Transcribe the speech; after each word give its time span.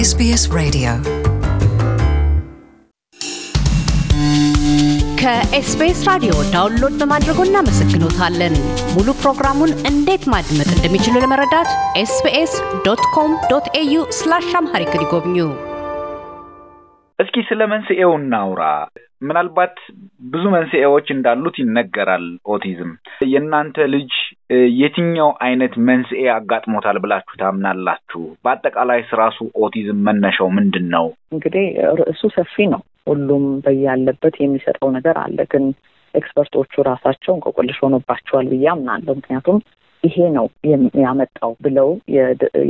SBS 0.00 0.42
Radio. 0.58 0.90
ከኤስቢኤስ 5.20 6.00
ራዲዮ 6.10 6.32
download 6.54 6.94
በማድረጎ 7.00 7.38
እናመሰግኖታለን። 7.46 8.54
ሙሉ 8.94 9.08
ፕሮግራሙን 9.22 9.72
እንዴት 9.90 10.24
ማድመጥ 10.34 10.68
እንደሚችሉ 10.76 11.14
ለመረዳት 11.24 11.70
SBS 11.96 12.54
dot 12.86 13.02
com 13.16 13.32
dot 13.50 13.68
au 13.74 14.04
slash 14.20 14.48
Amharic 14.54 14.94
ይጎብኙ። 14.96 15.36
እስኪ 17.18 17.44
ስለ 17.50 17.66
መንስኤው 17.66 18.12
እናውራ። 18.20 18.62
ምናልባት 19.22 19.76
ብዙ 20.32 20.44
መንስኤዎች 20.50 21.08
እንዳሉት 21.10 21.58
ይነገራል። 21.58 22.26
ኦቲዝም 22.48 22.92
የእናንተ 23.32 23.88
ልጅ 23.88 24.12
የትኛው 24.76 25.28
አይነት 25.44 25.74
መንስኤ 25.88 26.22
አጋጥሞታል 26.34 26.96
ብላችሁ 27.02 27.34
ታምናላችሁ? 27.40 28.22
በአጠቃላይ 28.44 29.00
ስራሱ 29.10 29.36
ኦቲዝም 29.62 29.98
መነሻው 30.06 30.48
ምንድን 30.56 30.86
ነው? 30.94 31.06
እንግዲህ 31.34 31.66
ርዕሱ 32.00 32.22
ሰፊ 32.36 32.66
ነው። 32.72 32.80
ሁሉም 33.06 33.44
በያለበት 33.64 34.34
የሚሰጠው 34.40 34.88
ነገር 34.96 35.16
አለ። 35.22 35.38
ግን 35.52 35.64
expert 36.14 36.55
ኦቹ 36.55 36.82
ራሳቸው 36.88 37.32
እንቆቅልሽ 37.34 37.78
ሆኖባቸዋል 37.84 38.46
ብዬ 38.52 38.66
አምናለሁ። 38.72 39.14
ምክንያቱም 39.18 39.58
ይሄ 40.04 40.16
ነው 40.34 40.46
ያመጣው 41.02 41.52
ብለው 41.64 41.88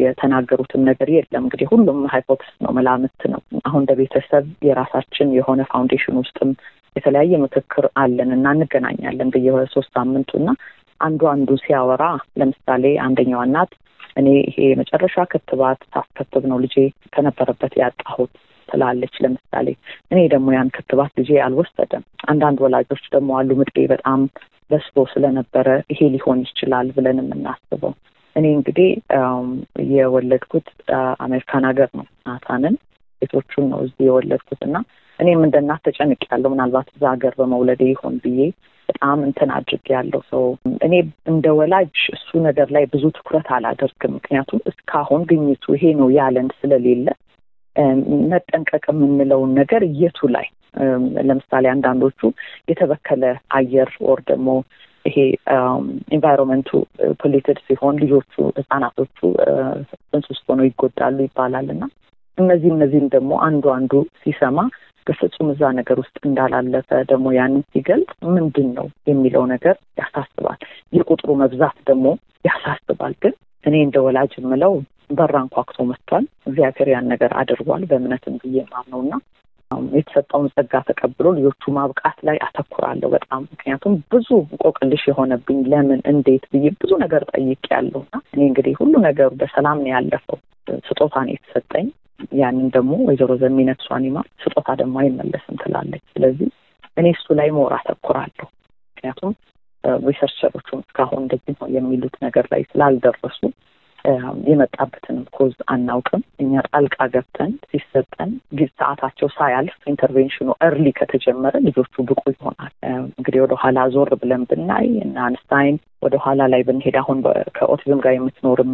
የተናገሩትም 0.03 0.83
ነገር 0.89 1.09
የለም። 1.17 1.45
እንግዲህ 1.45 1.69
ሁሉም 1.73 1.99
hypothesis 2.15 2.57
ነው፣ 2.65 2.73
መላምት 2.79 3.23
ነው። 3.33 3.41
አሁን 3.65 3.81
እንደ 3.83 3.95
ቤተሰብ 4.01 4.47
የራሳችን 4.69 5.29
የሆነ 5.39 5.63
foundation 5.73 6.19
ውስጥም 6.23 6.51
የተለያየ 6.97 7.35
ምክክር 7.43 7.85
አለን 7.97 8.31
እና 8.37 8.47
እንገናኛለን 8.55 9.29
በየሶስት 9.35 9.91
ሳምንቱ 9.97 10.31
እና 10.41 10.51
አንዱ 11.01 11.21
አንዱ 11.33 11.51
ሲያወራ 11.63 12.05
ለምሳሌ 12.41 12.85
አንደኛዋ 13.05 13.41
እናት 13.49 13.73
እኔ 14.17 14.29
ይሄ 14.41 14.57
የመጨረሻ 14.69 15.17
ክትባት 15.33 15.81
ሳስከትብ 15.93 16.45
ነው 16.51 16.59
ልጄ 16.65 16.77
ከነበረበት 17.15 17.75
ያጣሁት 17.83 18.33
ትላለች። 18.69 19.15
ለምሳሌ 19.25 19.67
እኔ 20.13 20.19
ደግሞ 20.33 20.49
ያን 20.57 20.73
ክትባት 20.77 21.13
ልጄ 21.21 21.31
አልወሰደም። 21.47 22.03
አንዳንድ 22.27 22.59
ወላጆች 22.65 23.05
ደግሞ 23.15 23.31
አሉ 23.39 23.51
ምጤ 23.61 23.77
በጣም 23.93 24.21
በስቶ 24.71 25.05
ስለነበረ 25.13 25.69
ይሄ 25.93 26.01
ሊሆን 26.15 26.41
ይችላል 26.47 26.89
ብለን 26.97 27.21
የምናስበው። 27.23 27.93
እኔ 28.37 28.47
እንግዲህ 28.57 28.89
የወለድኩት 29.93 30.69
አሜሪካን 31.25 31.65
ሀገር 31.71 31.91
ነው። 31.99 32.07
ናታንን 32.27 32.75
ሴቶቹን 33.23 33.67
ነው 33.73 33.81
እዚህ 33.87 34.05
የወለድኩት 34.07 34.61
እና 34.69 34.77
እኔም 35.19 35.41
እንደ 35.47 35.57
እናት 35.63 35.87
ያለው 36.29 36.51
ምናልባት 36.53 36.89
እዛ 36.95 37.03
ሀገር 37.15 37.33
በመውለዴ 37.41 37.83
ይሆን 37.91 38.15
ብዬ 38.23 38.39
በጣም 38.91 39.19
እንትን 39.27 39.51
አድርጌ 39.57 39.87
ያለው 39.95 40.23
ሰው 40.31 40.45
እኔ 40.87 40.95
እንደ 41.31 41.47
ወላጅ 41.59 41.97
እሱ 42.15 42.31
ነገር 42.47 42.69
ላይ 42.77 42.85
ብዙ 42.93 43.05
ትኩረት 43.17 43.49
አላደርግም። 43.57 44.15
ምክንያቱም 44.17 44.61
እስካሁን 44.71 45.23
ግኝቱ 45.31 45.65
ይሄ 45.77 45.93
ነው 46.01 46.09
ያለን 46.17 46.49
ስለሌለ 46.59 47.07
መጠንቀቅ 48.33 48.85
የምንለውን 48.93 49.51
ነገር 49.61 49.83
የቱ 50.01 50.29
ላይ? 50.37 50.47
ለምሳሌ 51.29 51.65
አንዳንዶቹ 51.73 52.21
የተበከለ 52.71 53.23
አየር 53.57 53.91
ወይ 54.07 54.21
ደግሞ 54.31 54.49
ይሄ 55.05 55.17
environment 56.17 56.71
ኡ 57.21 57.28
polluted 57.28 57.59
ሲሆን 57.67 57.95
ልጆቹ 58.03 58.35
ህጻናቶቹ 58.59 59.19
ጽንስ 60.03 60.27
ውስጥ 60.33 60.45
ሆነው 60.51 60.67
ይጎዳሉ 60.69 61.19
ይባላል። 61.27 61.69
እና 61.75 61.85
እነዚህ 62.39 62.71
እነዚህም 62.77 63.09
ደግሞ 63.15 63.33
አንዱ 63.47 63.65
አንዱ 63.79 63.93
ሲሰማ 64.23 64.59
በፍጹም 65.07 65.49
እዛ 65.53 65.71
ነገር 65.79 65.97
ውስጥ 66.03 66.17
እንዳላለፈ 66.27 66.89
ደግሞ 67.11 67.27
ያንን 67.37 67.63
ሲገልጽ 67.71 68.13
ምንድን 68.35 68.69
ነው 68.79 68.87
የሚለው 69.11 69.45
ነገር 69.53 69.77
ያሳስባል። 70.01 70.61
የቁጥሩ 70.93 71.31
መብዛት 71.41 71.77
ደግሞ 71.87 72.07
ያሳስባል። 72.45 73.15
ግን 73.23 73.35
እኔ 73.65 73.75
እንደ 73.87 73.99
ወላጅ 74.05 74.33
የምለው 74.39 74.75
በራ 75.13 75.35
አንኳኩቶ 75.43 75.79
መጥቷል። 75.89 76.25
እግዚአብሔር 76.49 76.89
ያን 76.93 77.11
ነገር 77.13 77.31
አድርጓል 77.41 77.85
በእምነትም 77.91 78.37
ብዬ 78.43 78.57
ማምነው 78.73 79.01
እና 79.05 79.15
የተሰጠውን 79.95 80.47
ጸጋ 80.55 80.75
ተቀብሎ 80.87 81.27
ልጆቹ 81.37 81.73
ማብቃት 81.77 82.19
ላይ 82.29 82.37
አተኩራለሁ 82.47 83.09
በጣም 83.13 83.43
ምክንያቱም 83.53 83.95
ብዙ 84.13 84.29
እንቆቅልሽ 84.47 85.03
የሆነብኝ 85.09 85.59
ለምን 85.73 86.01
እንዴት 86.13 86.45
ብዬ 86.53 86.67
ብዙ 86.81 86.93
ነገር 87.03 87.25
ጠይቄያለሁ 87.33 88.01
እና 88.07 88.17
እኔ 88.35 88.41
እንግዲህ 88.49 88.75
ሁሉ 88.81 88.95
ነገሩ 89.07 89.31
በሰላም 89.43 89.81
ነው 89.85 89.93
ያለፈው። 89.95 90.39
ስጦታ 90.89 91.15
ነው 91.25 91.33
የተሰጠኝ። 91.35 91.87
ያንን 92.41 92.69
ደግሞ 92.75 92.93
ወይዘሮ 93.09 93.33
ዘሚ 93.43 93.81
ነፍሷን 93.87 94.03
ይማር 94.03 94.17
ስጦታ 94.43 94.69
ደግሞ 94.81 94.97
አይመለስም 95.03 95.59
ትላለች። 95.63 96.05
ስለዚህ 96.13 96.49
እኔ 96.97 97.07
እሱ 97.17 97.27
ላይ 97.39 97.49
more 97.57 97.73
አተኩራለሁ። 97.77 98.47
ምክንያቱም 98.91 99.35
researcher 100.07 100.53
ኦቹም 100.53 100.81
እስካሁን 100.83 101.23
እንደዚህ 101.23 101.55
ነው 101.61 101.69
የሚሉት 101.77 102.17
ነገር 102.25 102.47
ላይ 102.53 102.63
ስላልደረሱ 102.71 103.41
የመጣበትንም 104.49 105.25
cause 105.33 105.55
አናውቅም። 105.73 106.23
እኛ 106.41 106.63
ጣልቃ 106.69 106.97
ገብተን 107.15 107.53
ሲሰጠን 107.71 108.31
ሰዓታቸው 108.73 109.29
ሳያልፍ 109.35 109.77
intervention 109.93 110.41
ኑ 110.41 110.49
early 110.67 110.87
ከተጀመረ 110.99 111.55
ልጆቹ 111.67 111.95
ብቁ 112.09 112.23
ይሆናል። 112.35 112.70
ወደ 113.41 113.55
ኋላ 113.63 113.79
ዞር 113.95 114.11
ብለን 114.21 114.43
ብናይ 114.51 114.89
እና 115.05 115.17
አንስታይን 115.27 115.77
ወደ 116.03 116.17
ኋላ 116.25 116.41
ላይ 116.53 116.63
ብንሄድ 116.69 116.97
አሁን 117.01 117.19
ከኦቲዝም 117.57 118.03
ጋር 118.05 118.15
የምትኖርም 118.15 118.73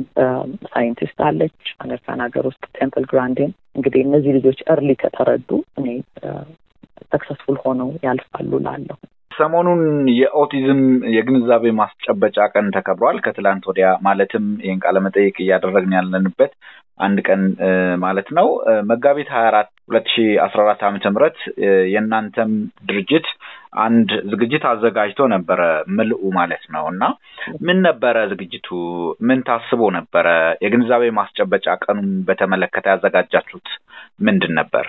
ሳይንቲስት 0.72 1.18
አለች 1.28 1.58
አሜሪካን 1.80 2.22
ሀገር 2.26 2.46
ውስጥ 2.50 2.64
ቴምፕል 2.78 3.06
ግራንዲን። 3.12 3.52
እንግዲህ 3.78 4.02
እነዚህ 4.06 4.36
ልጆች 4.38 4.60
early 4.74 4.90
ከተረዱ 5.02 5.50
እኔ 5.80 5.88
successful 7.12 7.58
ሆነው 7.64 7.90
ያልፋሉ 8.06 8.52
ላለሁ 8.66 8.96
ሰሞኑን 9.32 9.80
የኦቲዝም 10.18 10.80
የግንዛቤ 11.14 11.72
ማስጨበጫ 11.80 12.38
ቀን 12.54 12.66
ተከብሯል። 12.76 13.18
ከትላንት 13.24 13.64
ወዲያ 13.70 13.88
ማለትም 14.06 14.44
ይህን 14.64 14.80
ቃለ 14.84 14.96
መጠይቅ 15.06 15.36
እያደረግን 15.44 15.96
ያለንበት 15.98 16.52
አንድ 16.98 17.18
ቀን 17.26 17.40
ማለት 18.04 18.28
ነው። 18.38 18.46
መጋቢት 18.90 19.28
ሀያ 19.34 19.46
አራት 19.50 19.68
ሁለት 19.88 20.06
ሺ 20.12 20.24
አስራ 20.44 20.60
አራት 20.64 20.82
ዓመተ 20.88 21.10
ምህረት 21.14 21.38
የእናንተም 21.94 22.52
ድርጅት 22.88 23.26
አንድ 23.76 24.10
ዝግጅት 24.30 24.64
አዘጋጅቶ 24.70 25.20
ነበረ 25.32 25.60
ምልኡ 25.96 26.22
ማለት 26.38 26.64
ነው 26.74 26.84
እና 26.92 27.02
ምን 27.66 27.78
ነበረ 27.86 28.16
ዝግጅቱ? 28.32 28.68
ምን 29.28 29.40
ታስቦ 29.48 29.82
ነበረ? 29.96 30.26
የግንዛቤ 30.64 31.02
ማስጨበጫ 31.18 31.66
ቀኑን 31.84 32.10
በተመለከተ 32.28 32.86
ያዘጋጃችሁት 32.94 33.68
ምንድን 34.26 34.54
ነበር? 34.60 34.86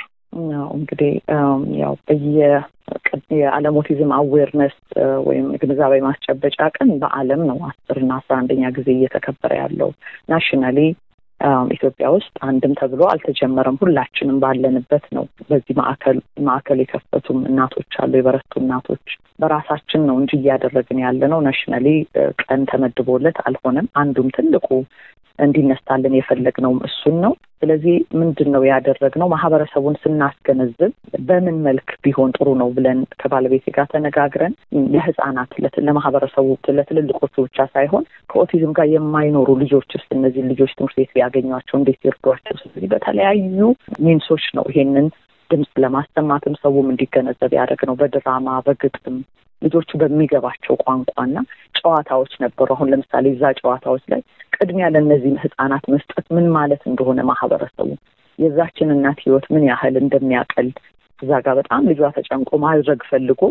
እንግዲህ 0.77 1.11
ያው 1.81 1.93
የዓለም 3.37 3.77
ኦቲዝም 3.79 4.11
awareness 4.17 4.75
ወይም 5.27 5.47
ግንዛቤ 5.61 5.93
ማስጨበጫ 6.05 6.59
ቀን 6.75 6.89
በዓለም 7.01 7.41
ነው 7.49 7.57
አስር 7.69 7.97
እና 8.03 8.11
አስራ 8.19 8.35
አንደኛ 8.41 8.69
ጊዜ 8.77 8.87
እየተከበረ 8.95 9.51
ያለው 9.61 9.89
nationally 10.29 10.79
ኢትዮጵያ 11.71 12.07
ውስጥ 12.13 12.35
አንድም 12.47 12.73
ተብሎ 12.79 13.01
አልተጀመረም። 13.09 13.79
ሁላችንም 13.81 14.37
ባለንበት 14.43 15.05
ነው። 15.17 15.25
በዚህ 15.49 15.75
ማዕከል 15.79 16.17
ማዕከል 16.47 16.79
የከፈቱም 16.83 17.39
እናቶች 17.49 17.91
አሉ፣ 18.01 18.13
የበረቱ 18.17 18.53
እናቶች 18.61 19.05
በራሳችን 19.39 20.01
ነው 20.07 20.15
እንጂ 20.21 20.31
እያደረግን 20.39 20.99
ያለ 21.03 21.21
ነው። 21.33 21.41
ናሽናሊ 21.47 21.87
ቀን 22.43 22.63
ተመድቦለት 22.71 23.39
አልሆነም። 23.45 23.89
አንዱም 24.01 24.29
ትልቁ 24.37 24.67
እንዲነሳልን 25.39 26.17
የፈለግነውም 26.17 26.79
እሱን 26.87 27.15
ነው። 27.23 27.33
ስለዚህ 27.61 27.95
ምንድን 28.13 28.49
ነው 28.53 28.63
ያደረግነው? 28.65 29.27
ማህበረሰቡን 29.27 29.95
ስናስገነዝብ 30.01 30.91
በምን 31.27 31.57
መልክ 31.67 31.87
ቢሆን 32.03 32.33
ጥሩ 32.37 32.47
ነው 32.61 32.69
ብለን 32.75 32.99
ከባለቤቴ 33.21 33.65
ጋር 33.77 33.87
ተነጋግረን 33.93 34.53
ለህፃናት፣ 34.93 35.51
ለማህበረሰቡ፣ 35.87 36.47
ለትልልቆቹ 36.77 37.35
ብቻ 37.47 37.67
ሳይሆን 37.75 38.03
ከኦቲዝም 38.29 38.73
ጋር 38.77 38.87
የማይኖሩ 38.93 39.49
ልጆች 39.63 39.89
ውስጥ 39.97 40.09
እነዚህ 40.17 40.43
ልጆች 40.51 40.73
ትምህርት 40.77 40.97
ቤት 40.99 41.11
ቢያገኟቸው 41.15 41.77
እንዴት 41.79 42.01
ይርዷቸው? 42.07 42.57
ስለዚህ 42.63 42.89
በተለያዩ 42.93 43.59
ሚንሶች 44.01 44.45
ነው 44.57 44.65
ይሄንን 44.71 45.07
ድምፅ 45.49 45.71
ለማሰማትም 45.83 46.55
ሰውም 46.61 46.87
እንዲገነዘብ 46.91 47.51
ያደረግ 47.57 47.81
ነው። 47.89 47.95
በድራማ 47.99 48.57
በግጥም 48.67 49.17
ልጆቹ 49.61 49.89
በሚገባቸው 50.01 50.75
ቋንቋና 50.83 51.37
ጨዋታዎች 51.77 52.33
ነበሩ። 52.43 52.67
አሁን 52.75 52.91
ለምሳሌ 52.93 53.25
እዛ 53.33 53.51
ጨዋታዎች 53.59 54.03
ላይ 54.11 54.21
ቅድሚያ 54.57 54.87
ለእነዚህ 54.93 55.33
ህጻናት 55.43 55.85
መስጠት 55.93 56.27
ምን 56.35 56.47
ማለት 56.57 56.83
እንደሆነ 56.91 57.19
ማህበረሰቡ 57.29 57.89
የዛችን 58.39 58.93
እናት 58.95 59.19
ህይወት 59.25 59.45
ምን 59.53 59.63
ያህል 59.69 59.95
እንደሚያቀል 60.01 60.69
እዛ 61.19 61.31
ጋር 61.45 61.55
በጣም 61.59 61.83
ልጇ 61.89 62.09
ተጨንቆ 62.17 62.49
ማድረግ 62.63 62.99
ፈልጎ 63.09 63.41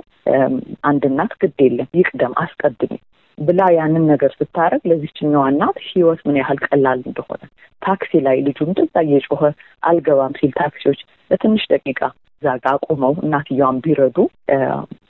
አንድ 0.91 1.03
እናት 1.11 1.33
ግድ 1.41 1.59
የለም 1.65 1.89
ይቅደም 2.01 2.35
አስቀድሚ 2.43 2.93
ብላ 3.39 3.63
ያንን 3.75 4.05
ነገር 4.11 4.31
ስታረግ 4.37 4.83
ለዚችኛዋ 4.91 5.45
እናት 5.53 5.79
ህይወት 5.89 6.21
ምን 6.27 6.39
ያህል 6.41 6.61
ቀላል 6.67 7.01
እንደሆነ 7.07 7.43
ታክሲ 7.83 8.21
ላይ 8.27 8.37
ልጁ 8.47 8.59
እንደዛ 8.67 8.95
እየጮኸ 9.07 9.43
አልገባም 9.83 10.37
ሲል 10.39 10.53
ታክሲዎች 10.57 11.01
ለትንሽ 11.31 11.65
ደቂቃ 11.73 12.01
እዛ 12.43 12.55
ጋ 12.63 12.73
አቁመው 12.77 13.13
እናትየዋን 13.23 13.77
ቢረዱ 13.85 14.17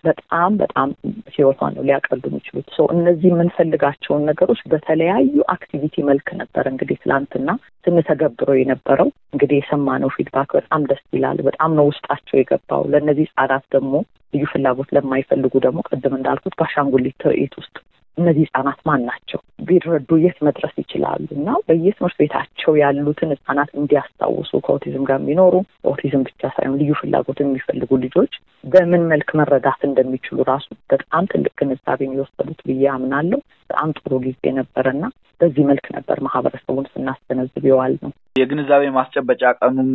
በጣም 0.05 0.51
በጣም 0.61 0.89
ህይወቷን 1.35 1.73
ነው 1.77 1.85
ሊያቀሉ 1.87 2.21
የሚችሉት። 2.27 2.69
ሰው 2.77 2.87
እነዚህ 2.95 3.29
የምንፈልጋቸውን 3.31 4.27
ነገሮች 4.31 4.61
በተለያዩ 4.73 5.35
activity 5.55 6.05
መልክ 6.09 6.29
ነበር 6.41 6.65
እንግዲህ 6.73 6.99
ትላንትና 7.03 7.49
ስንተገብረው 7.87 8.59
የነበረው። 8.61 9.11
እንግዲህ 9.33 9.59
የሰማነው 9.61 10.13
feedback 10.17 10.53
በጣም 10.59 10.85
ደስ 10.91 11.03
ይላል። 11.13 11.41
በጣም 11.49 11.73
ነው 11.79 11.89
ውስጣቸው 11.91 12.39
የገባው። 12.39 12.85
ለእነዚህ 12.93 13.29
ህጻናት 13.31 13.67
ደግሞ 13.77 13.93
ልዩ 14.35 14.47
ፍላጎት 14.53 14.89
ለማይፈልጉ 14.97 15.55
ደግሞ 15.67 15.81
ቅድም 15.91 16.17
እንዳልኩት 16.17 16.57
በአሻንጉሊት 16.59 17.19
ትርኢት 17.23 17.55
ውስጥ 17.61 17.77
እነዚህ 18.17 18.45
ህጻናት 18.47 18.79
ማን 18.89 19.03
ናቸው? 19.09 19.39
ቢረዱ 19.67 20.11
የት 20.23 20.39
መድረስ 20.47 20.75
ይችላሉ? 20.83 21.27
እና 21.37 21.49
በየትምህርት 21.67 22.17
ቤታቸው 22.21 22.73
ያሉትን 22.81 23.33
ህጻናት 23.35 23.71
እንዲያስታውሱ 23.81 24.53
ከኦቲዝም 24.67 25.07
ጋር 25.09 25.19
የሚኖሩ 25.21 25.55
ኦቲዝም 25.93 26.23
ብቻ 26.29 26.43
ሳይሆን 26.55 26.79
ልዩ 26.81 26.93
ፍላጎት 27.01 27.41
የሚፈልጉ 27.43 27.91
ልጆች 28.05 28.33
በምን 28.65 29.03
መልክ 29.13 29.31
መረዳት 29.41 29.83
እንደሚችሉ 29.89 30.39
ራሱ 30.51 30.69
በጣም 30.93 31.29
ትልቅ 31.33 31.55
ግንዛቤን 31.61 32.15
የወሰዱት 32.17 32.61
ብዬ 32.69 32.85
አምናለሁ። 32.95 33.41
በጣም 33.71 33.91
ጥሩ 33.99 34.13
ጊዜ 34.27 34.53
ነበረና 34.59 35.05
በዚህ 35.41 35.65
መልክ 35.71 35.87
ነበር 35.97 36.19
ማህበረሰቡን 36.27 36.89
ስናስገነዝብ 36.93 37.65
የዋል 37.71 37.95
ነው። 38.05 38.13
የግንዛቤ 38.37 38.85
ማስጨበጫ 38.97 39.43
ቀኑን 39.59 39.91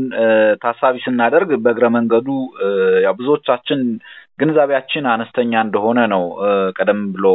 ታሳቢ 0.63 0.95
ስናደርግ 1.05 1.49
በእግረ 1.63 1.87
መንገዱ 1.95 2.27
ብዙዎቻችን 3.19 3.81
ግንዛቤያችን 4.39 5.05
አነስተኛ 5.11 5.53
እንደሆነ 5.65 5.99
ነው 6.13 6.23
ቀደም 6.77 7.01
ብሎ 7.15 7.25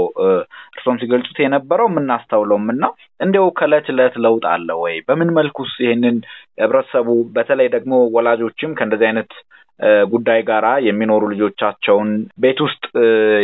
እርሶም 0.77 0.97
ሲገልጹት 1.03 1.39
የነበረው 1.43 1.89
የምናስተውለውም 1.91 2.67
እና 2.75 2.85
እንዲያው 3.21 3.47
ከእለት 3.59 3.89
እለት 3.93 4.15
ለውጥ 4.25 4.45
አለ 4.55 4.69
ወይ? 4.83 4.97
በምን 5.09 5.31
መልኩስ 5.39 5.73
ይሄንን 5.85 6.17
ህብረተሰቡ 6.63 7.09
በተለይ 7.37 7.69
ደግሞ 7.77 7.93
ወላጆችም 8.17 8.75
ከእንደዚህ 8.79 9.09
አይነት 9.11 9.31
ጉዳይ 10.11 10.41
ጋራ 10.49 10.67
የሚኖሩ 10.87 11.23
ልጆቻቸውን 11.33 12.11
ቤት 12.39 12.59
ውስጥ 12.67 12.85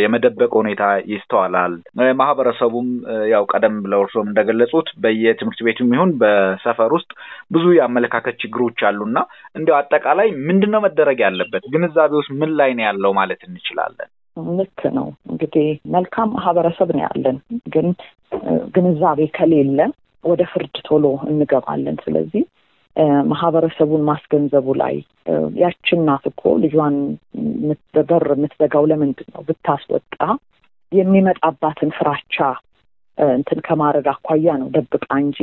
የመደበቅ 0.03 0.51
ሁኔታ 0.59 0.83
ይስተዋላል። 1.11 1.73
ማህበረሰቡም 2.21 2.87
ያው 3.33 3.43
ቀደም 3.51 3.75
ብለው 3.83 4.01
እርሶም 4.05 4.29
እንደገለጹት 4.29 4.89
በየትምህርት 5.03 5.61
ቤቱም 5.67 5.93
ይሁን 5.95 6.11
በሰፈር 6.21 6.93
ውስጥ 6.97 7.11
ብዙ 7.51 7.65
የአመለካከት 7.77 8.39
ችግሮች 8.43 8.81
አሉና 8.89 9.17
እንዲያው 9.55 9.79
አጠቃላይ 9.79 10.29
ምንድን 10.47 10.73
ነው 10.75 10.83
መደረግ 10.87 11.19
ያለበት? 11.25 11.63
ግንዛቤ 11.73 12.11
ውስጥ 12.21 12.33
ምን 12.41 12.51
ላይ 12.59 12.71
ነው 12.73 12.85
ያለው 12.89 13.13
ማለት 13.13 13.41
እንችላለን? 13.47 14.09
ልክ 14.57 14.81
ነው 14.95 15.07
እንግዲህ 15.31 15.67
መልካም 15.95 16.29
ማህበረሰብ 16.37 16.89
ነው 16.95 17.03
ያለን፣ 17.05 17.37
ግን 17.73 17.87
ግንዛቤ 18.75 19.27
ከሌለ 19.35 19.79
ወደ 20.23 20.41
ፍርድ 20.51 20.75
ቶሎ 20.87 21.05
እንገባለን። 21.29 21.97
ስለዚህ 22.05 22.43
ማህበረሰቡን 23.29 24.01
ማስገንዘቡ 24.09 24.67
ላይ 24.81 24.95
ያችን 25.61 25.99
እናት 26.01 26.25
እኮ 26.31 26.41
ልጇን 26.63 26.95
በር 28.09 28.25
የምትዘጋው 28.33 28.83
ለምንድን 28.91 29.29
ነው? 29.33 29.41
ብታስወጣ 29.47 30.19
የሚመጣባትን 30.91 31.91
ፍራቻ 31.97 32.35
እንትን 33.35 33.59
ከማድረግ 33.67 34.07
አኳያ 34.13 34.55
ነው 34.61 34.67
ደብቃ 34.75 35.07
እንጂ 35.23 35.39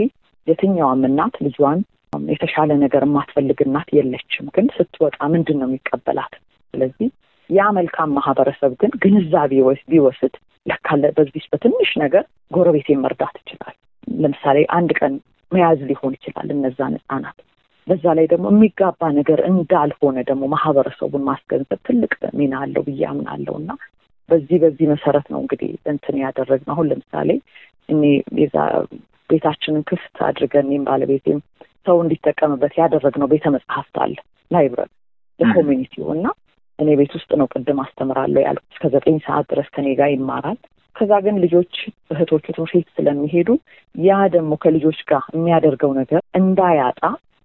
የትኛዋም 0.46 1.02
እናት 1.08 1.34
ልጇን 1.46 1.80
የተሻለ 2.28 2.70
ነገር 2.84 3.02
የማትፈልግ 3.06 3.58
እናት 3.66 3.88
የለችም። 3.96 4.46
ግን 4.54 4.66
ስትወጣ 4.76 5.18
ምንድን 5.34 5.58
ነው 5.60 5.68
የሚቀበላት? 5.68 6.32
ስለዚህ 6.74 7.08
ያ 7.50 7.62
መልካም 7.76 8.10
ማህበረሰብ 8.16 8.72
ግን 8.80 8.92
ግንዛቤ 9.02 9.52
ቢወስድ 9.90 10.34
ለካለ 10.66 11.04
በዚህ 11.16 11.44
በትንሽ 11.52 11.90
ነገር 12.02 12.24
ጎረቤቴን 12.52 13.02
መርዳት 13.04 13.36
ይችላል። 13.42 13.76
ለምሳሌ 14.22 14.58
አንድ 14.76 14.90
ቀን 14.98 15.14
መያዝ 15.52 15.80
ሊሆን 15.88 16.12
ይችላል 16.16 16.48
እነዛን 16.54 16.96
ህጻናት። 16.98 17.38
በዛ 17.86 18.04
ላይ 18.16 18.26
ደግሞ 18.32 18.46
የሚጋባ 18.52 19.02
ነገር 19.18 19.38
እንዳልሆነ 19.50 20.18
ደግሞ 20.28 20.42
ማህበረሰቡን 20.52 21.22
ማስገንዘብ 21.28 21.80
ትልቅ 21.88 22.12
ሚና 22.38 22.54
አለው 22.64 22.82
ብዬ 22.88 23.02
አምናለሁ 23.10 23.54
እና 23.60 23.70
በዚህ 24.28 24.58
በዚህ 24.62 24.86
መሰረት 24.92 25.26
ነው 25.32 25.40
እንግዲህ 25.42 25.70
እንትን 25.92 26.16
ያደረግነው። 26.22 26.74
አሁን 26.74 26.88
ለምሳሌ 26.90 27.30
እኔ 27.88 28.02
የዛ 28.40 28.56
ቤታችንን 29.30 29.82
ክፍት 29.90 30.18
አድርገን 30.28 30.68
እኔም 30.68 30.84
ባለቤቴም 30.88 31.40
ሰው 31.86 31.96
እንዲጠቀምበት 32.04 32.74
ያደረግነው 32.80 33.28
ቤተ 33.32 33.50
መጽሐፍት 33.56 33.96
አለ 34.04 34.14
library 34.50 34.90
ለ 35.40 35.50
community 35.50 35.96
ው 35.96 36.06
እና 36.16 36.26
እኔ 36.80 36.90
ቤት 36.98 37.12
ውስጥ 37.16 37.30
ነው 37.40 37.46
ቅድም 37.52 37.80
አስተምራለሁ 37.84 38.42
ያልኩት 38.44 38.70
እስከ 38.74 38.86
ዘጠኝ 38.94 39.16
ሰዓት 39.24 39.46
ድረስ 39.52 39.68
ከኔ 39.74 39.88
ጋር 39.98 40.10
ይማራል። 40.12 40.58
ከዛ 40.96 41.12
ግን 41.24 41.36
ልጆች 41.42 41.74
እህቶቹ 42.12 42.44
ትምህርት 42.48 42.72
ቤት 42.74 42.88
ስለሚሄዱ 42.96 43.48
ያ 43.94 44.16
ደግሞ 44.34 44.52
ከልጆች 44.62 45.00
ጋር 45.10 45.24
የሚያደርገው 45.36 45.92
ነገር 46.00 46.22
እንዳያጣ 46.40 47.02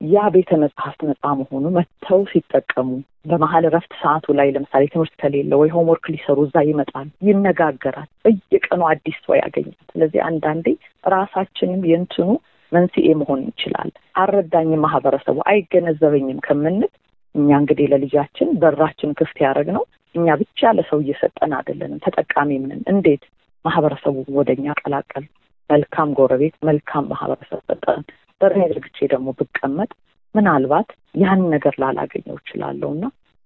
ያ 0.08 0.24
ቤተ 0.34 0.52
መጽሐፍት 0.64 1.02
ነፃ 1.10 1.24
መሆኑ 1.40 1.66
መጥተው 1.76 2.22
ሲጠቀሙ 2.32 2.90
በመሀል 3.26 3.66
እረፍት 3.70 3.94
ሰዓቱ 4.02 4.34
ላይ 4.40 4.48
ለምሳሌ 4.56 4.84
ትምህርት 4.94 5.14
ከሌለ 5.22 5.52
ወይ 5.62 5.70
homework 5.76 6.06
ሊሰሩ 6.14 6.38
እዛ 6.48 6.64
ይመጣል፣ 6.68 7.08
ይነጋገራል፣ 7.28 8.10
በየቀኑ 8.26 8.82
አዲስ 8.90 9.18
ሰው 9.26 9.36
ያገኛል። 9.40 9.78
ስለዚህ 9.92 10.22
አንዳንዴ 10.28 10.68
ራሳችንም 11.14 11.82
የእንትኑ 11.92 12.28
መንስኤ 12.72 13.08
መሆን 13.22 13.40
እንችላለን። 13.44 13.96
አልረዳኝም 14.16 14.84
ማህበረሰቡ 14.86 15.38
አይገነዘበኝም 15.52 16.40
ከምንል 16.46 16.92
እኛ 17.36 17.50
እንግዲህ 17.62 17.88
ለልጃችን 17.92 18.50
በራችን 18.62 19.16
ክፍት 19.20 19.38
ያደረግ 19.46 19.70
ነው 19.78 19.84
እኛ 20.16 20.28
ብቻ 20.42 20.72
ለሰው 20.78 21.00
እየሰጠን 21.04 21.54
አይደለንም፣ 21.58 22.02
ተጠቃሚም 22.06 22.64
ነን። 22.70 22.82
እንዴት 22.94 23.24
ማህበረሰቡ 23.66 24.16
ወደ 24.38 24.50
እኛ 24.58 24.68
ቀላቀል፣ 24.82 25.26
መልካም 25.70 26.10
ጎረቤት፣ 26.18 26.56
መልካም 26.70 27.06
ማህበረሰብ 27.12 27.62
ሰጠን። 27.70 28.04
በሬ 28.42 28.56
ዘግቼ 28.72 28.98
ደግሞ 29.14 29.28
ብቀመጥ 29.40 29.90
ምናልባት 30.36 30.90
ያን 31.16 31.42
ነገር 31.54 31.76
ላላገኘው 31.82 32.38
እችላለሁ 32.40 32.90
እና 32.96 33.06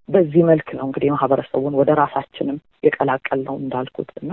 በዚህ 0.10 0.44
መልክ 0.50 0.70
ነው 0.78 0.86
እንግዲህ 0.88 1.10
ማህበረሰቡን 1.16 1.78
ወደ 1.80 1.90
ራሳችንም 2.00 2.58
የቀላቀል 2.84 3.40
ነው 3.48 3.56
እንዳልኩት 3.62 4.12
እና 4.22 4.32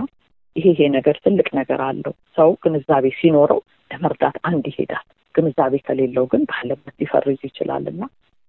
ይሄ 0.55 0.65
ይሄ 0.73 0.81
ነገር 0.95 1.15
ትልቅ 1.25 1.47
ነገር 1.59 1.81
አለው። 1.87 2.13
ሰው 2.37 2.51
ግንዛቤ 2.63 3.05
ሲኖረው 3.19 3.59
ለመርዳት 3.91 4.37
አንድ 4.43 4.65
ይሄዳል። 4.71 5.05
ግንዛቤ 5.35 5.73
ከሌለው 5.87 6.25
ግን 6.31 6.43
ባለበት 6.51 6.95
ሊፈርጅ 7.01 7.41
ይችላል 7.47 7.83
እና 7.91 8.01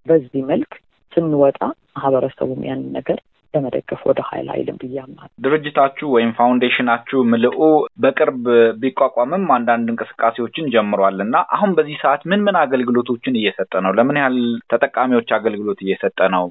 በዚህ 0.07 0.43
መልክ 0.51 0.73
ስንወጣ 1.19 1.61
ማህበረሰቡም 1.95 2.63
ያንን 2.69 2.93
ነገር 2.99 3.19
ለመደገፍ 3.55 4.01
ወደ 4.09 4.21
ኃይል 4.29 4.49
አይልም 4.55 4.77
ብዬ 4.81 4.97
አምናለሁ። 5.03 5.31
ድርጅታችሁ 5.45 6.07
ወይም 6.15 6.31
ፋውንዴሽናችሁ 6.39 7.19
ምልኡ 7.31 7.59
በቅርብ 7.99 8.43
ቢቋቋምም 8.83 9.45
አንዳንድ 9.57 9.87
እንቅስቃሴዎችን 9.93 10.71
ጀምሯል 10.75 11.19
እና 11.25 11.37
አሁን 11.57 11.71
በዚህ 11.79 11.97
ሰዓት 12.03 12.23
ምን 12.31 12.43
ምን 12.47 12.57
አገልግሎቶችን 12.63 13.39
እየሰጠ 13.41 13.73
ነው? 13.87 13.93
ለምን 13.99 14.19
ያህል 14.21 14.39
ተጠቃሚዎች 14.73 15.31
አገልግሎት 15.39 15.81
እየሰጠ 15.87 16.21
ነው? 16.37 16.45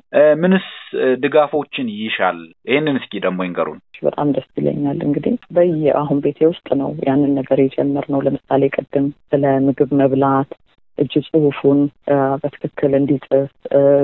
ምንስ 0.43 0.67
ድጋፎችን 1.23 1.89
ይሻል? 1.99 2.39
ይህንን 2.69 2.99
እስኪ 3.01 3.13
ደግሞ 3.25 3.39
ይንገሩን። 3.45 3.79
በጣም 4.03 4.31
ደስ 4.35 4.49
ይለኛል። 4.59 4.99
እንግዲህ 5.05 5.35
በየ 5.55 5.93
አሁን 6.01 6.17
ቤቴ 6.25 6.39
ውስጥ 6.51 6.67
ነው 6.81 6.89
ያንን 7.07 7.33
ነገር 7.39 7.59
የጀመርነው። 7.61 8.23
ለምሳሌ 8.27 8.63
ቅድም 8.75 9.05
ስለ 9.31 9.45
ምግብ 9.67 9.91
መብላት 10.01 10.51
እጅ 10.97 11.13
ጽሁፉን 11.27 11.79
በትክክል 12.41 12.91
እንዲጽፍ 12.99 13.49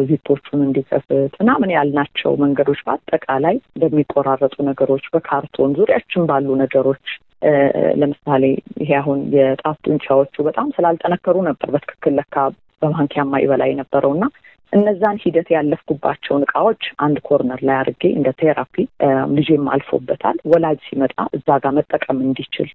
ዚፖቹን 0.10 0.62
እንዲከፍት 0.66 1.34
ምናምን 1.42 1.74
ያልናቸው 1.76 2.32
መንገዶች 2.44 2.82
በአጠቃላይ 2.88 3.56
በሚቆራረጡ 3.82 4.56
ነገሮች 4.70 5.06
በካርቶን 5.16 5.76
ዙሪያችን 5.80 6.28
ባሉ 6.32 6.56
ነገሮች 6.64 7.06
ለምሳሌ 8.02 8.44
ይሄ 8.84 8.92
አሁን 9.00 9.20
የጣት 9.36 9.80
ጡንቻዎቹ 9.86 10.36
በጣም 10.44 10.68
ስላልጠነከሩ 10.78 11.36
ነበር 11.50 11.70
በትክክል 11.76 12.14
ለካ 12.20 12.36
በማንኪያማ 12.82 13.40
ይበላ 13.42 13.64
የነበረው 13.70 14.14
እና 14.16 14.26
እነዛን 14.74 15.18
ሂደት 15.24 15.48
ያለፍኩባቸውን 15.54 16.44
እቃዎች 16.46 16.84
አንድ 17.06 17.18
corner 17.28 17.60
ላይ 17.68 17.76
አድርጌ 17.80 18.04
እንደ 18.18 18.30
therapy 18.40 18.76
ልጄም 19.36 19.66
አልፎበታል። 19.74 20.38
ወላጅ 20.52 20.80
ሲመጣ 20.88 21.16
እዛ 21.38 21.58
ጋር 21.64 21.74
መጠቀም 21.78 22.20
እንዲችል 22.26 22.70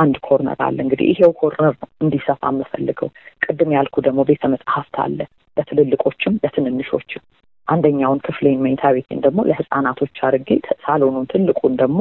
አንድ 0.00 0.16
corner 0.26 0.60
አለ። 0.66 0.78
እንግዲህ 0.84 1.08
ይሄው 1.12 1.32
corner 1.40 1.74
ነው 1.76 1.90
እንዲሰፋ 2.04 2.42
የምፈልገው። 2.52 3.10
ቅድም 3.42 3.72
ያልኩ 3.76 3.96
ደግሞ 4.06 4.22
ቤተ 4.30 4.50
መጽሐፍት 4.54 4.96
አለ 5.04 5.18
ለትልልቆችም 5.56 6.34
ለትንንሾችም። 6.44 7.24
አንደኛውን 7.68 8.20
ክፍሌን 8.26 8.60
መኝታ 8.64 8.90
ቤቴን 8.94 9.22
ደግሞ 9.24 9.40
ለህፃናቶች 9.48 10.18
አድርጌ 10.26 10.50
ሳሎኑን 10.84 11.26
ትልቁን 11.32 11.72
ደግሞ 11.76 12.00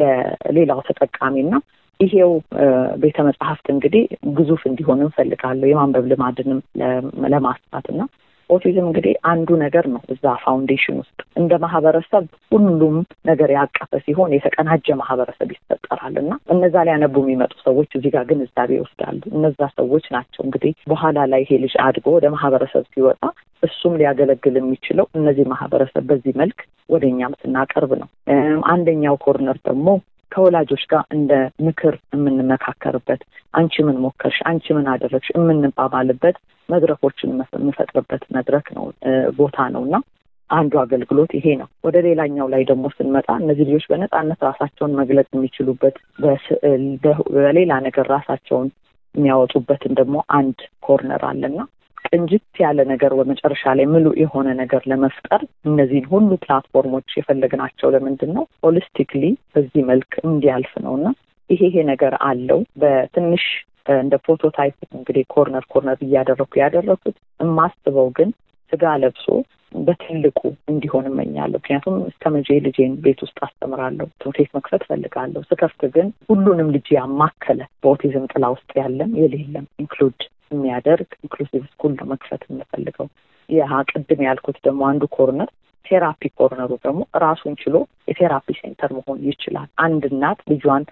ለሌላው 0.00 0.80
ተጠቃሚና 0.88 1.52
ይሄው 2.00 2.32
ቤተ 3.02 3.18
መጽሐፍት 3.28 3.66
እንግዲህ 3.74 4.02
ግዙፍ 4.36 4.62
እንዲሆን 4.70 5.00
እንፈልጋለሁ 5.04 5.68
የማንበብ 5.70 6.04
ልማድንም 6.10 6.60
ለማስፋት 7.34 7.86
እና 7.92 8.00
ኦቲዝም 8.50 8.86
እንግዲህ 8.88 9.14
አንዱ 9.30 9.48
ነገር 9.62 9.86
ነው። 9.92 10.02
እዛ 10.14 10.24
ፋውንዴሽን 10.42 10.96
ውስጥ 11.00 11.18
እንደ 11.40 11.52
ማህበረሰብ 11.64 12.24
ሁሉም 12.52 12.96
ነገር 13.28 13.50
ያቀፈ 13.56 13.90
ሲሆን 14.04 14.34
የተቀናጀ 14.36 14.96
ማህበረሰብ 15.00 15.48
ይፈጠራል 15.54 16.16
እና 16.22 16.32
እነዛ 16.54 16.76
ሊያነቡ 16.88 17.16
የሚመጡ 17.24 17.54
ሰዎች 17.66 17.90
እዚህ 17.98 18.12
ጋር 18.14 18.24
ግንዛቤ 18.30 18.70
ይወስዳሉ። 18.78 19.20
እነዛ 19.34 19.60
ሰዎች 19.78 20.06
ናቸው 20.16 20.42
እንግዲህ 20.46 20.74
በኋላ 20.92 21.18
ላይ 21.32 21.42
ይሄ 21.44 21.60
ልጅ 21.64 21.76
አድጎ 21.86 22.06
ወደ 22.16 22.26
ማህበረሰብ 22.34 22.84
ሲወጣ 22.92 23.22
እሱም 23.62 23.94
ሊያገለግል 24.00 24.56
የሚችለው 24.58 25.06
እነዚህ 25.18 25.46
ማህበረሰብ 25.52 26.04
በዚህ 26.10 26.34
መልክ 26.40 26.58
ወደ 26.90 27.04
እኛም 27.10 27.32
ስናቀርብ 27.40 27.90
ነው። 28.02 28.08
አንደኛው 28.70 29.16
ኮርነር 29.24 29.58
ደግሞ 29.66 29.86
ከወላጆች 30.32 30.82
ጋር 30.90 31.02
እንደ 31.16 31.32
ምክር 31.66 31.94
የምንመካከርበት 32.14 33.20
አንቺ 33.54 33.84
ምን 33.86 33.96
ሞከርሽ፣ 34.04 34.38
አንቺ 34.50 34.66
ምን 34.76 34.86
አደረግሽ 34.92 35.28
የምንባባልበት 35.34 36.36
መድረኮችን 36.68 37.30
የምፈጥርበት 37.56 38.22
መድረክ 38.36 38.66
ነው 38.76 38.86
ቦታ 39.38 39.68
ነው 39.74 39.82
እና 39.88 39.96
አንዱ 40.50 40.74
አገልግሎት 40.82 41.30
ይሄ 41.38 41.46
ነው። 41.60 41.68
ወደ 41.86 41.96
ሌላኛው 42.06 42.46
ላይ 42.52 42.62
ደግሞ 42.70 42.84
ስንመጣ 42.94 43.28
እነዚህ 43.40 43.64
ልጆች 43.68 43.86
በነፃነት 43.90 44.40
ራሳቸውን 44.48 44.92
መግለጽ 45.00 45.28
የሚችሉበት 45.32 45.96
በስዕል፣ 46.18 46.84
በሌላ 47.36 47.72
ነገር 47.86 48.06
ራሳቸውን 48.14 48.68
የሚያወጡበትን 49.14 49.92
ደግሞ 50.00 50.16
አንድ 50.38 50.58
ኮርነር 50.80 51.22
አለና 51.28 51.58
ቅንጅት 52.08 52.60
ያለ 52.62 52.78
ነገር 52.90 53.12
በመጨረሻ 53.18 53.72
ላይ 53.78 53.86
ምሉ 53.92 54.06
የሆነ 54.22 54.48
ነገር 54.60 54.82
ለመፍጠር 54.90 55.40
እነዚህን 55.68 56.06
ሁሉ 56.12 56.30
platform 56.44 56.87
ኦች 56.87 57.08
የፈለግናቸው 57.18 57.88
ለምንድን 57.94 58.30
ነው? 58.36 58.44
holistically 58.64 59.24
በዚህ 59.54 59.82
መልክ 59.90 60.12
እንዲያልፍ 60.24 60.72
ነው 60.84 60.94
እና 60.98 61.08
ይሄ 61.50 61.60
ይሄ 61.68 61.84
ነገር 61.90 62.14
አለው 62.28 62.60
በትንሽ 62.82 63.44
እንደ 63.96 64.14
prototype 64.24 64.74
እንግዲህ 64.96 65.24
corner 65.34 65.64
corner 65.72 65.98
እያደረግኩ 66.06 66.52
ያደረኩት 66.62 67.16
የማስበው 67.40 68.08
ግን 68.18 68.30
ስጋ 68.72 68.84
ለብሶ 69.02 69.26
በትልቁ 69.78 70.40
እንዲሆን 70.72 71.06
እመኛለሁ። 71.10 71.58
ምክንያቱም 71.58 71.96
እስከ 72.10 72.30
መቼ 72.34 72.58
ልጄን 72.66 72.92
ቤት 73.04 73.20
ውስጥ 73.24 73.38
አስተምራለሁ? 73.46 74.06
ትምህርት 74.20 74.38
ቤት 74.38 74.50
መክፈት 74.56 74.82
ፈልጋለሁ። 74.88 75.42
ስከፍት 75.50 75.82
ግን 75.94 76.08
ሁሉንም 76.30 76.72
ልጅ 76.76 76.88
ያማከለ 76.96 77.60
በኦቲዝም 77.82 78.28
ጥላ 78.32 78.44
ውስጥ 78.54 78.70
ያለም 78.80 79.12
የሌለም 79.20 79.66
include 79.82 80.20
የሚያደርግ 80.50 81.10
inclusive 81.18 81.62
school 81.70 81.92
ነው 81.98 82.06
መክፈት 82.12 82.42
የምፈልገው። 82.48 83.08
ይህ 83.48 83.72
ቅድም 83.90 84.20
ያልኩት 84.26 84.56
ደግሞ 84.64 84.80
አንዱ 84.88 85.04
corner 85.14 85.50
therapy 85.86 86.22
corner 86.38 86.62
ኡ 86.62 86.70
ደግሞ 86.82 87.00
ራሱን 87.22 87.54
ችሎ 87.60 87.76
የ 88.08 88.16
therapy 88.16 88.46
center 88.58 88.90
መሆን 88.96 89.20
ይችላል። 89.28 89.68
አንድ 89.84 90.02
እናት 90.10 90.40
ልጇን 90.50 90.84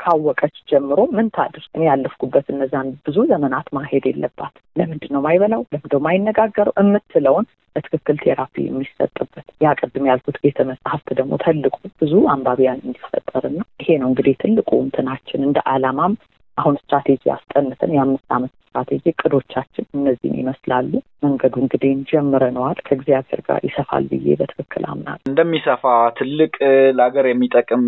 ካወቀች 0.00 0.56
ጀምሮ 0.70 1.00
ምን 1.16 1.26
ታድር? 1.34 1.64
እኔ 1.74 1.82
ያለፍኩበት 1.88 2.46
እነዛን 2.52 2.88
ብዙ 3.06 3.16
ዘመናት 3.30 3.66
መሄድ 3.76 4.04
የለባት። 4.08 4.54
ለምንድን 4.76 5.12
ነው 5.14 5.22
ማይበላው? 5.26 5.62
ለምንድን 5.72 6.02
ማይነጋገረው? 6.06 6.74
የምትለውን 6.80 7.46
በትክክል 7.76 8.16
therapy 8.22 8.54
የሚሰጥበት 8.64 9.46
ያ 9.62 9.74
ቅድም 9.80 10.08
ያልኩት 10.10 10.36
ቤተ 10.42 10.58
መጽሐፍት 10.70 11.08
ደግሞ 11.18 11.32
ትልቁ 11.44 11.76
ብዙ 12.02 12.14
አንባቢያን 12.32 12.82
እንዲፈጠርና 12.84 13.60
ይሄ 13.82 13.96
ነው 14.02 14.08
እንግዲህ 14.10 14.34
ትልቁ 14.42 14.70
እንትናችን 14.84 15.46
እንደ 15.48 15.58
አላማም 15.72 16.14
አሁን 16.58 16.74
ስትራቴጂ 16.80 17.22
አስጠንተን 17.34 17.94
የአምስት 17.94 18.28
ዓመት 18.36 18.52
ስትራቴጂ 18.64 19.04
እቅዶቻችን 19.12 19.86
እነዚህን 19.94 20.36
ይመስላሉ። 20.40 20.90
መንገዱ 21.22 21.54
እንግዲህ 21.62 21.92
ጀምረነዋል። 22.10 22.78
ከእግዚአብሔር 22.86 23.40
ጋር 23.48 23.58
ይሰፋል 23.68 24.04
ብዬ 24.12 24.36
በትክክል 24.40 24.84
አምናለሁ። 24.90 25.22
እንደሚሰፋ 25.26 25.84
ትልቅ 26.18 26.54
ለሀገር 26.98 27.26
የሚጠቅም 27.28 27.84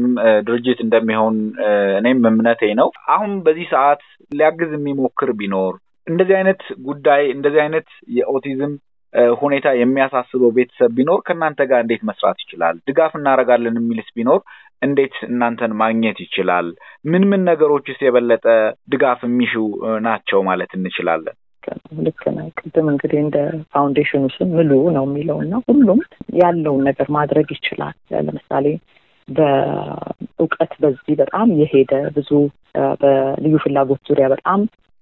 ድርጅት 0.49 0.81
እንደሚሆን 0.87 1.37
እኔም 2.01 2.23
እምነቴ 2.33 2.73
ነው። 2.81 2.91
አሁን 3.15 3.33
በዚህ 3.47 3.69
ሰዓት 3.75 4.03
ሊያግዝ 4.33 4.73
የሚሞክር 4.77 5.33
ቢኖር 5.41 5.75
እንደዚህ 6.07 6.35
አይነት 6.41 6.63
ጉዳይ 6.89 7.23
እንደዚህ 7.37 7.61
አይነት 7.63 7.89
የኦቲዝም 8.17 8.73
ሁኔታ 9.41 9.67
የሚያሳስበው 9.79 10.51
ቤተሰብ 10.57 10.91
ቢኖር 10.97 11.19
ከእናንተ 11.27 11.61
ጋር 11.71 11.81
እንዴት 11.83 12.03
መስራት 12.09 12.39
ይችላል? 12.43 12.77
ድጋፍ 12.89 13.13
እናደርጋለን 13.19 13.79
የሚልስ 13.81 14.09
ቢኖር 14.17 14.41
እንዴት 14.83 15.17
እናንተን 15.27 15.73
ማግኘት 15.81 16.19
ይችላል? 16.25 16.67
ምን 17.05 17.23
ምን 17.31 17.43
ነገሮችስ 17.49 17.99
የበለጠ 18.03 18.45
ድጋፍ 18.93 19.21
የሚሹ 19.27 19.55
ናቸው 20.07 20.41
ማለት 20.49 20.73
እንችላለን? 20.79 21.37
ልክ 22.07 22.23
ነው። 22.37 22.47
ቅድም 22.61 22.87
እንግዲህ 22.93 23.19
እንደ 23.21 23.37
foundation 23.73 24.16
ኑ 24.16 24.25
ስም 24.35 24.51
ምሉ 24.57 24.73
ነው 24.97 25.05
የሚለው 25.09 25.39
እና 25.45 25.61
ሁሉም 25.69 26.01
ያለውን 26.41 26.83
ነገር 26.89 27.09
ማድረግ 27.17 27.49
ይችላል። 27.57 27.95
ለምሳሌ 28.21 28.67
በእውቀት 29.29 30.73
በዚህ 30.83 31.15
በጣም 31.23 31.49
የሄደ 31.61 31.93
ብዙ 32.17 32.31
በልዩ 33.03 33.55
ፍላጎት 33.65 34.01
ዙሪያ 34.11 34.27
በጣም 34.35 34.61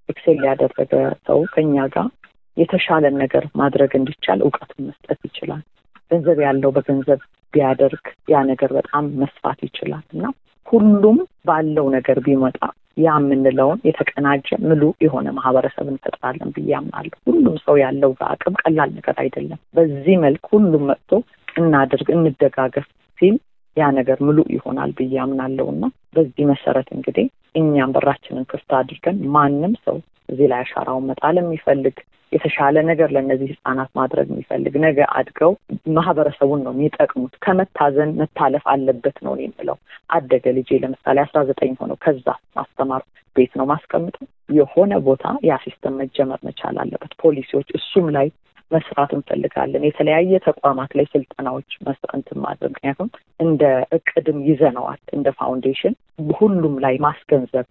excel 0.09 0.41
ያደረገ 0.49 0.93
ሰው 1.27 1.41
ከኛ 1.55 1.85
ጋር 1.95 2.09
የተሻለን 2.57 3.15
ነገር 3.23 3.45
ማድረግ 3.57 3.91
እንዲቻል 3.99 4.41
እውቀቱን 4.45 4.87
መስጠት 4.89 5.21
ይችላል። 5.29 5.63
ገንዘብ 6.11 6.39
ያለው 6.47 6.71
በገንዘብ 6.77 7.21
ቢያደርግ 7.55 8.05
ያ 8.33 8.43
ነገር 8.51 8.71
በጣም 8.79 9.05
መስፋት 9.23 9.59
ይችላል 9.67 10.05
እና 10.15 10.25
ሁሉም 10.67 11.19
ባለው 11.49 11.87
ነገር 11.95 12.19
ቢመጣ 12.27 12.59
ያ 12.97 13.13
የምንለውን 13.19 13.79
የተቀናጀ 13.89 14.49
ምሉ 14.65 14.83
የሆነ 15.05 15.29
ማህበረሰብ 15.37 15.87
እንፈጥራለን 15.93 16.51
ብዬ 16.57 16.71
አምናለሁ። 16.79 17.17
ሁሉም 17.29 17.57
ሰው 17.65 17.77
ያለው 17.83 18.13
አቅም 18.29 18.59
ቀላል 18.63 18.91
ነገር 18.99 19.17
አይደለም። 19.23 19.61
በዚህ 19.77 20.17
መልክ 20.25 20.45
ሁሉም 20.55 20.85
መጥቶ 20.91 21.11
እናድርግ፣ 21.57 22.09
እንደጋገፍ 22.17 22.87
ሲል 23.19 23.37
ያ 23.77 23.91
ነገር 23.99 24.19
ምሉ 24.27 24.39
ይሆናል 24.55 24.91
ብዬ 24.99 25.15
አምናለሁ 25.23 25.67
እና 25.75 25.85
በዚህ 26.17 26.45
መሰረት 26.51 26.89
እንግዲህ 26.97 27.27
እኛም 27.57 27.93
በራችንን 27.95 28.49
ክፍት 28.51 28.71
አድርገን 28.79 29.19
ማንም 29.35 29.75
ሰው 29.87 29.97
እዚህ 30.33 30.47
ላይ 30.53 30.61
አሻራውን 30.65 31.09
መጣል 31.11 31.37
የሚፈልግ 31.41 31.97
የተሻለ 32.33 32.77
ነገር 32.91 33.09
ለእነዚህ 33.15 33.49
ህጻናት 33.53 33.91
ማድረግ 33.99 34.27
የሚፈልግ 34.31 34.75
ነገ 34.85 34.99
አድገው 35.15 35.53
ማህበረሰቡን 35.97 36.61
ነው 36.67 36.73
የሚጠቅሙት። 36.75 37.35
ከመታዘን 37.45 38.13
መታለፍ 38.21 38.65
አለበት 38.73 39.17
ነው 39.27 39.35
የምለው። 39.39 39.77
አደገ 40.11 40.45
ልጄ 40.59 40.79
ለምሳሌ 40.85 41.19
አስራ 41.25 41.41
ዘጠኝ 41.51 41.73
ሆነው 41.81 41.99
ከዛ 42.05 42.27
ማስተማር 42.57 43.03
ቤት 43.37 43.53
ነው 43.59 43.67
ማስቀምጠው 43.71 44.27
የሆነ 44.57 44.93
ቦታ 45.05 45.27
ያ 45.45 45.57
system 45.65 45.95
መጀመር 46.01 46.41
መቻል 46.49 46.79
አለበት። 46.83 47.13
ፖሊሲዎች 47.23 47.69
እሱም 47.79 48.09
ላይ 48.17 48.27
መስራት 48.71 49.11
እንፈልጋለን። 49.17 49.87
የተለያየ 49.87 50.41
ተቋማት 50.47 50.91
ላይ 50.99 51.07
ስልጠናዎች 51.13 51.71
መስጠት 51.87 52.29
ማድረግ 52.45 52.73
ምክንያቱም 52.73 53.11
እንደ 53.41 53.63
እቅድም 53.97 54.41
ይዘነዋል 54.49 55.01
እንደ 55.17 55.29
foundation 55.39 55.95
ሁሉም 56.41 56.77
ላይ 56.85 56.97
ማስገንዘብ 57.07 57.67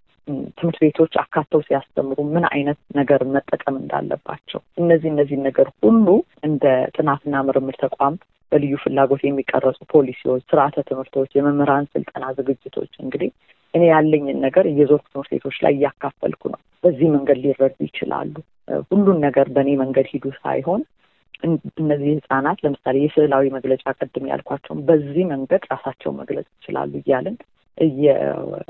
ትምህርት 0.57 0.77
ቤቶች 0.83 1.13
አካተው 1.21 1.62
ሲያስተምሩ 1.67 2.17
ምን 2.33 2.43
አይነት 2.51 2.79
ነገር 2.95 3.21
መጠቀም 3.36 3.75
እንዳለባቸው 3.79 4.60
እነዚህ 4.77 5.10
እነዚህ 5.12 5.38
ነገር 5.48 5.67
ሁሉ 5.83 6.07
እንደ 6.43 6.65
ጥናትና 6.95 7.41
ምርምር 7.48 7.77
ተቋም 7.81 8.15
በልዩ 8.51 8.75
ፍላጎት 8.83 9.21
የሚቀረጹ 9.24 9.79
ፖሊሲዎች፣ 9.93 10.43
ስርዓተ 10.50 10.77
ትምህርቶች፣ 10.89 11.31
የመምህራን 11.36 11.86
ስልጠና 11.93 12.25
ዝግጅቶች 12.39 12.91
እንግዲህ 13.03 13.29
እኔ 13.74 13.84
ያለኝን 13.92 14.40
ነገር 14.46 14.66
እየዞርኩ 14.70 15.06
ትምህርት 15.12 15.32
ቤቶች 15.36 15.58
ላይ 15.63 15.74
እያካፈልኩ 15.78 16.42
ነው። 16.54 16.60
በዚህ 16.84 17.08
መንገድ 17.16 17.38
ሊረዱ 17.44 17.78
ይችላሉ። 17.88 18.34
ሁሉን 18.92 19.18
ነገር 19.25 19.48
በእኔ 19.56 19.70
መንገድ 19.82 20.08
ሂዱ 20.13 20.25
ሳይሆን 20.40 20.82
እነዚህ 21.82 22.10
ህጻናት 22.16 22.60
ለምሳሌ 22.63 22.98
የስዕላዊ 23.04 23.46
መግለጫ 23.56 23.84
ቅድም 24.00 24.25
ያልኳቸውን 24.32 24.82
በዚህ 24.90 25.24
መንገድ 25.32 25.63
ራሳቸው 25.72 26.12
መግለጽ 26.20 26.48
ይችላሉ 26.58 26.92
እያልን 27.01 27.38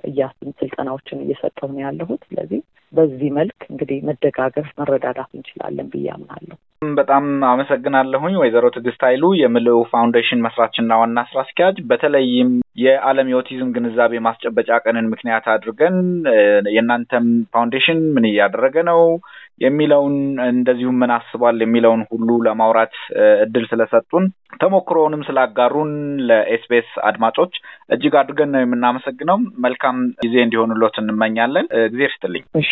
እያስን 0.08 0.51
ስልጠናዎችን 0.60 1.24
እየሰጠሁ 1.25 1.67
ነው 1.72 1.81
ያለሁት። 1.86 2.22
ስለዚህ 2.29 2.62
በዚህ 2.93 3.29
መልክ 3.36 3.60
እንግዲህ 3.69 4.00
መደጋገፍ 4.07 4.67
መረዳዳት 4.79 5.29
እንችላለን 5.36 5.88
ብዬ 5.93 6.07
አምናለሁ። 6.15 6.57
በጣም 6.95 7.24
አመሰግናለሁኝ 7.50 8.36
ወይዘሮ 8.39 8.65
ትዕግስት 8.75 9.01
ኃይሉ 9.07 9.25
የምልኡ 9.39 9.79
ፋውንዴሽን 9.91 10.43
መስራችና 10.45 10.98
ዋና 11.01 11.19
ስራ 11.29 11.39
አስኪያጅ። 11.43 11.77
በተለይም 11.89 12.50
የዓለም 12.81 13.29
የኦቲዝም 13.31 13.74
ግንዛቤ 13.75 14.21
ማስጨበጫ 14.27 14.69
ቀንን 14.86 15.12
ምክንያት 15.12 15.45
አድርገን 15.53 15.98
የእናንተም 16.75 17.25
foundation 17.53 18.00
ምን 18.15 18.27
እያደረገ 18.29 18.75
ነው 18.89 19.01
የሚለውን 19.62 20.15
እንደዚሁም 20.48 20.98
ምን 21.01 21.12
አስቧል 21.15 21.57
የሚለውን 21.63 22.01
ሁሉ 22.12 22.29
ለማውራት 22.45 22.95
እድል 23.43 23.65
ስለሰጡን 23.71 24.25
ተሞክሮውንም 24.62 25.25
ስላጋሩን 25.27 25.91
ለኤስቢኤስ 26.29 26.89
አድማጮች 27.10 27.53
እጅግ 27.89 28.15
አድርገን 28.21 28.51
ነው 28.53 28.62
የምናመሰግነው። 28.63 29.38
መልካም 29.65 29.98
ጊዜ 30.24 30.36
እንዲሆንሎት 30.45 30.98
እንመኛለን። 31.01 31.67
እግዜር 31.81 32.12
ይስጥልኝ። 32.15 32.43
እሺ፣ 32.62 32.71